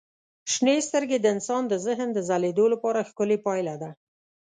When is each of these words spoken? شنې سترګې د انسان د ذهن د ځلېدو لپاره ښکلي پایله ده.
شنې 0.53 0.75
سترګې 0.89 1.17
د 1.19 1.25
انسان 1.35 1.63
د 1.67 1.73
ذهن 1.85 2.09
د 2.13 2.19
ځلېدو 2.29 2.65
لپاره 2.73 3.07
ښکلي 3.09 3.37
پایله 3.45 3.75
ده. 3.81 3.91